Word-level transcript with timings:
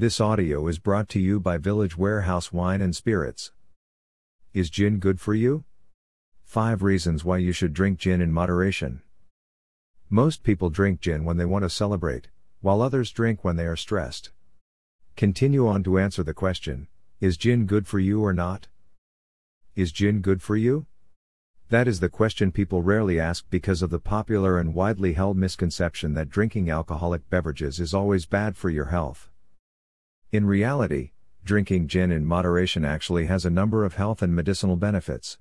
This 0.00 0.18
audio 0.18 0.66
is 0.66 0.78
brought 0.78 1.10
to 1.10 1.20
you 1.20 1.38
by 1.40 1.58
Village 1.58 1.94
Warehouse 1.94 2.54
Wine 2.54 2.80
and 2.80 2.96
Spirits. 2.96 3.52
Is 4.54 4.70
gin 4.70 4.98
good 4.98 5.20
for 5.20 5.34
you? 5.34 5.64
5 6.42 6.82
reasons 6.82 7.22
why 7.22 7.36
you 7.36 7.52
should 7.52 7.74
drink 7.74 7.98
gin 7.98 8.22
in 8.22 8.32
moderation. 8.32 9.02
Most 10.08 10.42
people 10.42 10.70
drink 10.70 11.02
gin 11.02 11.26
when 11.26 11.36
they 11.36 11.44
want 11.44 11.64
to 11.64 11.68
celebrate, 11.68 12.28
while 12.62 12.80
others 12.80 13.10
drink 13.10 13.44
when 13.44 13.56
they 13.56 13.66
are 13.66 13.76
stressed. 13.76 14.30
Continue 15.16 15.68
on 15.68 15.82
to 15.82 15.98
answer 15.98 16.22
the 16.22 16.32
question 16.32 16.88
Is 17.20 17.36
gin 17.36 17.66
good 17.66 17.86
for 17.86 17.98
you 17.98 18.24
or 18.24 18.32
not? 18.32 18.68
Is 19.76 19.92
gin 19.92 20.22
good 20.22 20.40
for 20.40 20.56
you? 20.56 20.86
That 21.68 21.86
is 21.86 22.00
the 22.00 22.08
question 22.08 22.52
people 22.52 22.80
rarely 22.80 23.20
ask 23.20 23.44
because 23.50 23.82
of 23.82 23.90
the 23.90 24.00
popular 24.00 24.58
and 24.58 24.72
widely 24.72 25.12
held 25.12 25.36
misconception 25.36 26.14
that 26.14 26.30
drinking 26.30 26.70
alcoholic 26.70 27.28
beverages 27.28 27.78
is 27.78 27.92
always 27.92 28.24
bad 28.24 28.56
for 28.56 28.70
your 28.70 28.86
health. 28.86 29.29
In 30.32 30.46
reality, 30.46 31.10
drinking 31.42 31.88
gin 31.88 32.12
in 32.12 32.24
moderation 32.24 32.84
actually 32.84 33.26
has 33.26 33.44
a 33.44 33.50
number 33.50 33.84
of 33.84 33.94
health 33.94 34.22
and 34.22 34.32
medicinal 34.32 34.76
benefits. 34.76 35.38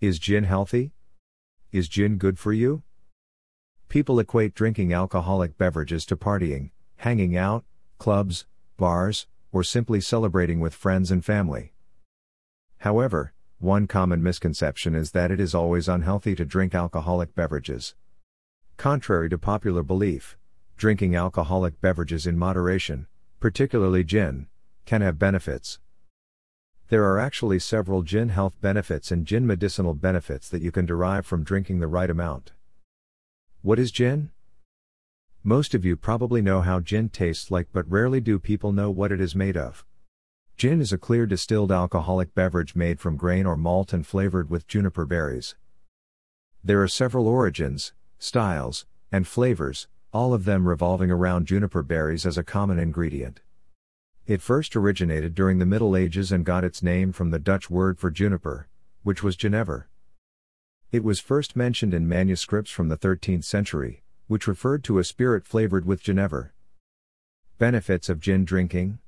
Is 0.00 0.18
gin 0.18 0.44
healthy? 0.44 0.92
Is 1.72 1.88
gin 1.88 2.16
good 2.16 2.38
for 2.38 2.54
you? 2.54 2.84
People 3.90 4.18
equate 4.18 4.54
drinking 4.54 4.94
alcoholic 4.94 5.58
beverages 5.58 6.06
to 6.06 6.16
partying, 6.16 6.70
hanging 6.96 7.36
out, 7.36 7.66
clubs, 7.98 8.46
bars, 8.78 9.26
or 9.52 9.62
simply 9.62 10.00
celebrating 10.00 10.58
with 10.58 10.72
friends 10.72 11.10
and 11.10 11.22
family. 11.22 11.74
However, 12.78 13.34
one 13.58 13.86
common 13.86 14.22
misconception 14.22 14.94
is 14.94 15.10
that 15.10 15.30
it 15.30 15.38
is 15.38 15.54
always 15.54 15.86
unhealthy 15.86 16.34
to 16.36 16.46
drink 16.46 16.74
alcoholic 16.74 17.34
beverages. 17.34 17.94
Contrary 18.78 19.28
to 19.28 19.36
popular 19.36 19.82
belief, 19.82 20.38
drinking 20.78 21.14
alcoholic 21.14 21.78
beverages 21.82 22.26
in 22.26 22.38
moderation, 22.38 23.06
particularly 23.42 24.04
gin, 24.04 24.46
can 24.86 25.00
have 25.00 25.18
benefits. 25.18 25.80
There 26.90 27.02
are 27.06 27.18
actually 27.18 27.58
several 27.58 28.02
gin 28.02 28.28
health 28.28 28.54
benefits 28.60 29.10
and 29.10 29.26
gin 29.26 29.48
medicinal 29.48 29.94
benefits 29.94 30.48
that 30.48 30.62
you 30.62 30.70
can 30.70 30.86
derive 30.86 31.26
from 31.26 31.42
drinking 31.42 31.80
the 31.80 31.88
right 31.88 32.08
amount. 32.08 32.52
What 33.60 33.80
is 33.80 33.90
gin? 33.90 34.30
Most 35.42 35.74
of 35.74 35.84
you 35.84 35.96
probably 35.96 36.40
know 36.40 36.60
how 36.60 36.78
gin 36.78 37.08
tastes 37.08 37.50
like, 37.50 37.66
but 37.72 37.90
rarely 37.90 38.20
do 38.20 38.38
people 38.38 38.70
know 38.70 38.92
what 38.92 39.10
it 39.10 39.20
is 39.20 39.34
made 39.34 39.56
of. 39.56 39.84
Gin 40.56 40.80
is 40.80 40.92
a 40.92 40.96
clear 40.96 41.26
distilled 41.26 41.72
alcoholic 41.72 42.36
beverage 42.36 42.76
made 42.76 43.00
from 43.00 43.16
grain 43.16 43.44
or 43.44 43.56
malt 43.56 43.92
and 43.92 44.06
flavored 44.06 44.50
with 44.50 44.68
juniper 44.68 45.04
berries. 45.04 45.56
There 46.62 46.80
are 46.80 46.86
several 46.86 47.26
origins, 47.26 47.92
styles, 48.20 48.86
and 49.10 49.26
flavors, 49.26 49.88
all 50.12 50.34
of 50.34 50.44
them 50.44 50.68
revolving 50.68 51.10
around 51.10 51.46
juniper 51.46 51.82
berries 51.82 52.26
as 52.26 52.36
a 52.36 52.44
common 52.44 52.78
ingredient. 52.78 53.40
It 54.26 54.42
first 54.42 54.76
originated 54.76 55.34
during 55.34 55.58
the 55.58 55.66
Middle 55.66 55.96
Ages 55.96 56.30
and 56.30 56.44
got 56.44 56.64
its 56.64 56.82
name 56.82 57.12
from 57.12 57.30
the 57.30 57.38
Dutch 57.38 57.70
word 57.70 57.98
for 57.98 58.10
juniper, 58.10 58.68
which 59.02 59.22
was 59.22 59.36
genever. 59.36 59.84
It 60.90 61.02
was 61.02 61.18
first 61.18 61.56
mentioned 61.56 61.94
in 61.94 62.06
manuscripts 62.06 62.70
from 62.70 62.88
the 62.88 62.98
13th 62.98 63.44
century, 63.44 64.02
which 64.26 64.46
referred 64.46 64.84
to 64.84 64.98
a 64.98 65.04
spirit 65.04 65.46
flavored 65.46 65.86
with 65.86 66.02
genever. 66.02 66.50
Benefits 67.58 68.10
of 68.10 68.20
gin 68.20 68.44
drinking 68.44 68.98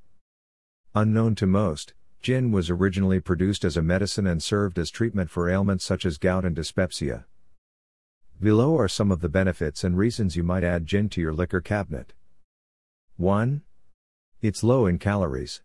Unknown 0.94 1.34
to 1.34 1.46
most, 1.46 1.92
gin 2.22 2.50
was 2.50 2.70
originally 2.70 3.20
produced 3.20 3.64
as 3.64 3.76
a 3.76 3.82
medicine 3.82 4.26
and 4.26 4.42
served 4.42 4.78
as 4.78 4.90
treatment 4.90 5.28
for 5.28 5.50
ailments 5.50 5.84
such 5.84 6.06
as 6.06 6.16
gout 6.16 6.44
and 6.44 6.56
dyspepsia. 6.56 7.26
Below 8.40 8.76
are 8.78 8.88
some 8.88 9.12
of 9.12 9.20
the 9.20 9.28
benefits 9.28 9.84
and 9.84 9.96
reasons 9.96 10.36
you 10.36 10.42
might 10.42 10.64
add 10.64 10.86
gin 10.86 11.08
to 11.10 11.20
your 11.20 11.32
liquor 11.32 11.60
cabinet. 11.60 12.12
1. 13.16 13.62
It's 14.42 14.64
low 14.64 14.86
in 14.86 14.98
calories. 14.98 15.62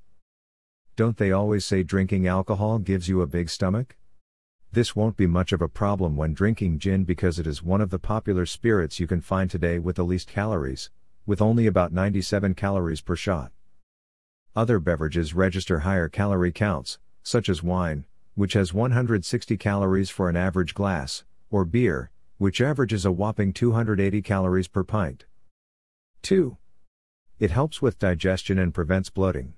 Don't 0.96 1.18
they 1.18 1.32
always 1.32 1.66
say 1.66 1.82
drinking 1.82 2.28
alcohol 2.28 2.78
gives 2.78 3.10
you 3.10 3.22
a 3.22 3.28
big 3.28 3.50
stomach? 3.50 3.98
This 4.72 4.96
won't 4.96 5.18
be 5.18 5.26
much 5.26 5.52
of 5.52 5.64
a 5.64 5.68
problem 5.68 6.16
when 6.16 6.36
drinking 6.36 6.78
gin 6.78 7.06
because 7.06 7.40
it 7.40 7.48
is 7.48 7.64
one 7.64 7.82
of 7.82 7.90
the 7.90 8.00
popular 8.00 8.46
spirits 8.46 9.00
you 9.00 9.08
can 9.08 9.20
find 9.20 9.50
today 9.50 9.80
with 9.80 9.96
the 9.96 10.06
least 10.06 10.28
calories, 10.28 10.92
with 11.26 11.42
only 11.42 11.66
about 11.66 11.92
97 11.92 12.54
calories 12.54 13.02
per 13.02 13.16
shot. 13.16 13.52
Other 14.56 14.80
beverages 14.80 15.34
register 15.34 15.80
higher 15.80 16.08
calorie 16.08 16.52
counts, 16.52 17.00
such 17.24 17.50
as 17.50 17.64
wine, 17.64 18.06
which 18.36 18.54
has 18.54 18.76
160 18.76 19.58
calories 19.58 20.12
for 20.12 20.30
an 20.30 20.36
average 20.36 20.76
glass, 20.76 21.24
or 21.50 21.66
beer, 21.66 22.12
which 22.40 22.62
averages 22.62 23.06
a 23.06 23.12
whopping 23.12 23.52
280 23.52 24.22
calories 24.22 24.70
per 24.70 24.82
pint. 24.82 25.26
2. 26.22 26.58
It 27.38 27.52
helps 27.52 27.82
with 27.82 28.00
digestion 28.00 28.58
and 28.58 28.74
prevents 28.74 29.10
bloating. 29.10 29.56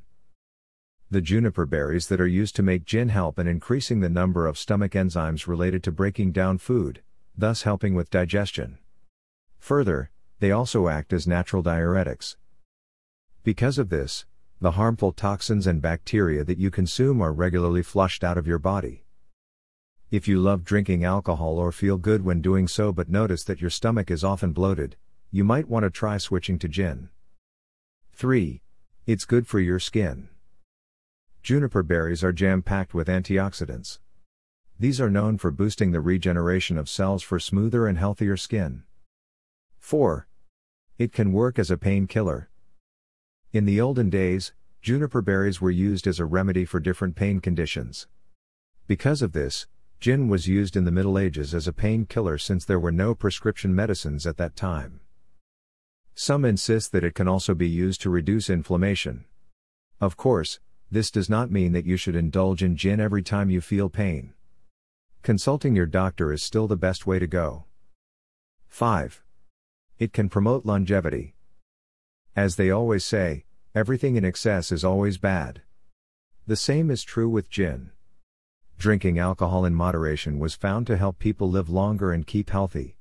The 1.11 1.21
juniper 1.21 1.67
berries 1.67 2.07
that 2.07 2.19
are 2.19 2.25
used 2.25 2.55
to 2.55 2.63
make 2.63 2.85
gin 2.85 3.09
help 3.09 3.37
in 3.37 3.47
increasing 3.47 3.99
the 3.99 4.09
number 4.09 4.47
of 4.47 4.57
stomach 4.57 4.93
enzymes 4.93 5.45
related 5.45 5.83
to 5.83 5.91
breaking 5.91 6.31
down 6.31 6.57
food, 6.57 7.03
thus 7.37 7.61
helping 7.61 7.93
with 7.93 8.09
digestion. 8.09 8.79
Further, 9.59 10.09
they 10.39 10.49
also 10.49 10.87
act 10.87 11.13
as 11.13 11.27
natural 11.27 11.61
diuretics. 11.61 12.35
Because 13.43 13.77
of 13.77 13.89
this, 13.89 14.25
the 14.59 14.71
harmful 14.71 15.11
toxins 15.11 15.67
and 15.67 15.83
bacteria 15.83 16.43
that 16.43 16.57
you 16.57 16.71
consume 16.71 17.21
are 17.21 17.31
regularly 17.31 17.83
flushed 17.83 18.23
out 18.23 18.39
of 18.39 18.47
your 18.47 18.57
body. 18.59 19.00
If 20.11 20.27
you 20.27 20.41
love 20.41 20.65
drinking 20.65 21.05
alcohol 21.05 21.57
or 21.57 21.71
feel 21.71 21.97
good 21.97 22.25
when 22.25 22.41
doing 22.41 22.67
so 22.67 22.91
but 22.91 23.07
notice 23.07 23.45
that 23.45 23.61
your 23.61 23.69
stomach 23.69 24.11
is 24.11 24.25
often 24.25 24.51
bloated, 24.51 24.97
you 25.31 25.45
might 25.45 25.69
want 25.69 25.83
to 25.83 25.89
try 25.89 26.17
switching 26.17 26.59
to 26.59 26.67
gin. 26.67 27.07
3. 28.11 28.61
It's 29.07 29.23
good 29.23 29.47
for 29.47 29.61
your 29.61 29.79
skin. 29.79 30.27
Juniper 31.41 31.81
berries 31.81 32.25
are 32.25 32.33
jam 32.33 32.61
packed 32.61 32.93
with 32.93 33.07
antioxidants. 33.07 33.99
These 34.77 34.99
are 34.99 35.09
known 35.09 35.37
for 35.37 35.49
boosting 35.49 35.91
the 35.91 36.01
regeneration 36.01 36.77
of 36.77 36.89
cells 36.89 37.23
for 37.23 37.39
smoother 37.39 37.87
and 37.87 37.97
healthier 37.97 38.35
skin. 38.35 38.83
4. 39.79 40.27
It 40.97 41.13
can 41.13 41.31
work 41.31 41.57
as 41.57 41.71
a 41.71 41.77
painkiller. 41.77 42.49
In 43.53 43.63
the 43.63 43.79
olden 43.79 44.09
days, 44.09 44.51
juniper 44.81 45.21
berries 45.21 45.61
were 45.61 45.71
used 45.71 46.05
as 46.05 46.19
a 46.19 46.25
remedy 46.25 46.65
for 46.65 46.81
different 46.81 47.15
pain 47.15 47.39
conditions. 47.39 48.07
Because 48.87 49.21
of 49.21 49.31
this, 49.31 49.67
gin 50.01 50.27
was 50.27 50.47
used 50.47 50.75
in 50.75 50.83
the 50.83 50.91
Middle 50.91 51.19
Ages 51.19 51.53
as 51.53 51.67
a 51.67 51.73
painkiller 51.73 52.39
since 52.39 52.65
there 52.65 52.79
were 52.79 52.91
no 52.91 53.13
prescription 53.13 53.75
medicines 53.75 54.25
at 54.25 54.35
that 54.37 54.55
time. 54.55 54.99
Some 56.15 56.43
insist 56.43 56.91
that 56.91 57.03
it 57.03 57.13
can 57.13 57.27
also 57.27 57.53
be 57.53 57.69
used 57.69 58.01
to 58.01 58.09
reduce 58.09 58.49
inflammation. 58.49 59.25
Of 59.99 60.17
course, 60.17 60.59
this 60.89 61.11
does 61.11 61.29
not 61.29 61.51
mean 61.51 61.73
that 61.73 61.85
you 61.85 61.97
should 61.97 62.15
indulge 62.15 62.63
in 62.63 62.75
gin 62.75 62.99
every 62.99 63.21
time 63.21 63.51
you 63.51 63.61
feel 63.61 63.89
pain. 63.89 64.33
Consulting 65.21 65.75
your 65.75 65.85
doctor 65.85 66.33
is 66.33 66.41
still 66.41 66.67
the 66.67 66.75
best 66.75 67.05
way 67.05 67.19
to 67.19 67.27
go. 67.27 67.65
5. 68.69 69.21
It 69.99 70.13
can 70.13 70.29
promote 70.29 70.65
longevity. 70.65 71.35
As 72.35 72.55
they 72.55 72.71
always 72.71 73.05
say, 73.05 73.45
everything 73.75 74.15
in 74.15 74.25
excess 74.25 74.71
is 74.71 74.83
always 74.83 75.19
bad. 75.19 75.61
The 76.47 76.55
same 76.55 76.89
is 76.89 77.03
true 77.03 77.29
with 77.29 77.51
gin. 77.51 77.91
Drinking 78.81 79.19
alcohol 79.19 79.63
in 79.65 79.75
moderation 79.75 80.39
was 80.39 80.55
found 80.55 80.87
to 80.87 80.97
help 80.97 81.19
people 81.19 81.47
live 81.47 81.69
longer 81.69 82.11
and 82.11 82.25
keep 82.25 82.49
healthy. 82.49 82.97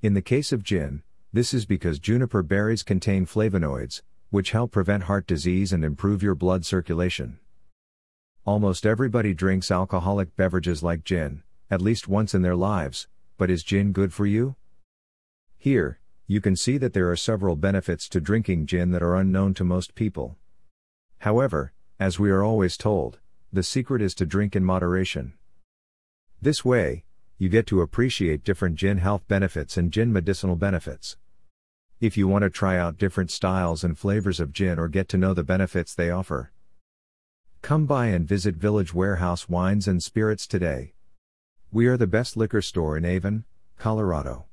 In 0.00 0.14
the 0.14 0.22
case 0.22 0.50
of 0.50 0.62
gin, 0.62 1.02
this 1.30 1.52
is 1.52 1.66
because 1.66 1.98
juniper 1.98 2.42
berries 2.42 2.82
contain 2.82 3.26
flavonoids, 3.26 4.00
which 4.30 4.52
help 4.52 4.72
prevent 4.72 5.02
heart 5.02 5.26
disease 5.26 5.74
and 5.74 5.84
improve 5.84 6.22
your 6.22 6.34
blood 6.34 6.64
circulation. 6.64 7.38
Almost 8.46 8.86
everybody 8.86 9.34
drinks 9.34 9.70
alcoholic 9.70 10.34
beverages 10.36 10.82
like 10.82 11.04
gin, 11.04 11.42
at 11.70 11.82
least 11.82 12.08
once 12.08 12.32
in 12.32 12.40
their 12.40 12.56
lives, 12.56 13.08
but 13.36 13.50
is 13.50 13.62
gin 13.62 13.92
good 13.92 14.14
for 14.14 14.24
you? 14.24 14.56
Here, 15.58 16.00
you 16.26 16.40
can 16.40 16.56
see 16.56 16.78
that 16.78 16.94
there 16.94 17.10
are 17.10 17.16
several 17.16 17.56
benefits 17.56 18.08
to 18.08 18.22
drinking 18.22 18.64
gin 18.64 18.92
that 18.92 19.02
are 19.02 19.16
unknown 19.16 19.52
to 19.52 19.64
most 19.64 19.94
people. 19.94 20.38
However, 21.18 21.74
as 22.00 22.18
we 22.18 22.30
are 22.30 22.42
always 22.42 22.78
told, 22.78 23.18
the 23.52 23.62
secret 23.62 24.02
is 24.02 24.14
to 24.14 24.26
drink 24.26 24.54
in 24.54 24.64
moderation. 24.64 25.32
This 26.40 26.64
way, 26.64 27.04
you 27.38 27.48
get 27.48 27.66
to 27.68 27.80
appreciate 27.80 28.44
different 28.44 28.76
gin 28.76 28.98
health 28.98 29.22
benefits 29.26 29.76
and 29.76 29.90
gin 29.90 30.12
medicinal 30.12 30.54
benefits. 30.54 31.16
If 32.00 32.16
you 32.16 32.28
want 32.28 32.42
to 32.42 32.50
try 32.50 32.76
out 32.76 32.98
different 32.98 33.30
styles 33.30 33.82
and 33.82 33.98
flavors 33.98 34.38
of 34.38 34.52
gin 34.52 34.78
or 34.78 34.88
get 34.88 35.08
to 35.08 35.16
know 35.16 35.34
the 35.34 35.42
benefits 35.42 35.94
they 35.94 36.10
offer, 36.10 36.52
come 37.62 37.86
by 37.86 38.06
and 38.06 38.28
visit 38.28 38.54
Village 38.54 38.92
Warehouse 38.92 39.48
Wines 39.48 39.88
and 39.88 40.02
Spirits 40.02 40.46
today. 40.46 40.92
We 41.72 41.86
are 41.86 41.96
the 41.96 42.06
best 42.06 42.36
liquor 42.36 42.62
store 42.62 42.96
in 42.96 43.04
Avon, 43.04 43.44
Colorado. 43.78 44.44